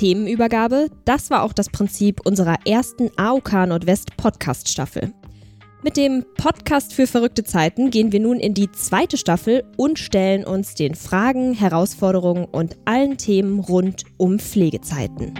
[0.00, 5.12] Themenübergabe, das war auch das Prinzip unserer ersten AOK Nordwest Podcast Staffel.
[5.82, 10.44] Mit dem Podcast für verrückte Zeiten gehen wir nun in die zweite Staffel und stellen
[10.44, 15.34] uns den Fragen, Herausforderungen und allen Themen rund um Pflegezeiten.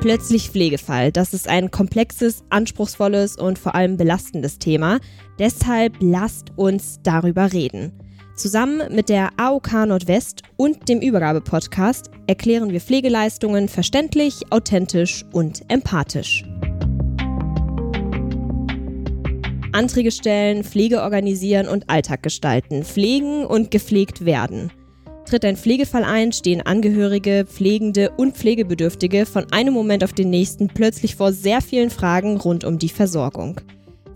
[0.00, 5.00] Plötzlich Pflegefall, das ist ein komplexes, anspruchsvolles und vor allem belastendes Thema.
[5.40, 7.92] Deshalb lasst uns darüber reden.
[8.38, 16.44] Zusammen mit der AOK Nordwest und dem Übergabe-Podcast erklären wir Pflegeleistungen verständlich, authentisch und empathisch.
[19.72, 24.70] Anträge stellen, Pflege organisieren und Alltag gestalten, pflegen und gepflegt werden.
[25.26, 30.68] Tritt ein Pflegefall ein, stehen Angehörige, Pflegende und Pflegebedürftige von einem Moment auf den nächsten
[30.68, 33.60] plötzlich vor sehr vielen Fragen rund um die Versorgung.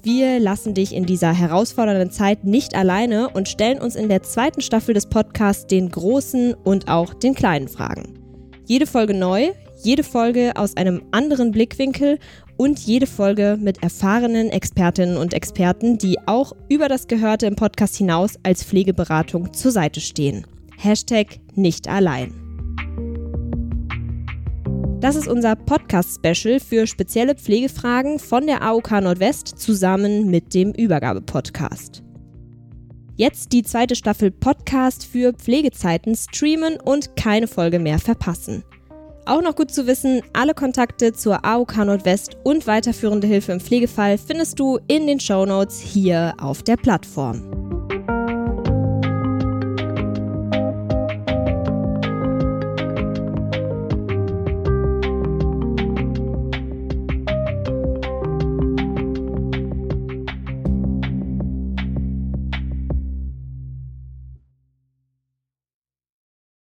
[0.04, 4.60] Wir lassen dich in dieser herausfordernden Zeit nicht alleine und stellen uns in der zweiten
[4.60, 8.14] Staffel des Podcasts den großen und auch den kleinen Fragen.
[8.66, 9.52] Jede Folge neu,
[9.84, 12.18] jede Folge aus einem anderen Blickwinkel
[12.56, 17.96] und jede Folge mit erfahrenen Expertinnen und Experten, die auch über das Gehörte im Podcast
[17.96, 20.46] hinaus als Pflegeberatung zur Seite stehen.
[20.78, 22.41] Hashtag nicht allein.
[25.02, 32.04] Das ist unser Podcast-Special für spezielle Pflegefragen von der AOK Nordwest zusammen mit dem Übergabe-Podcast.
[33.16, 38.62] Jetzt die zweite Staffel Podcast für Pflegezeiten streamen und keine Folge mehr verpassen.
[39.26, 44.18] Auch noch gut zu wissen, alle Kontakte zur AOK Nordwest und weiterführende Hilfe im Pflegefall
[44.18, 47.61] findest du in den Shownotes hier auf der Plattform.